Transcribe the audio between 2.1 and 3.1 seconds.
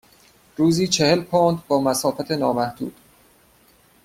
نامحدود.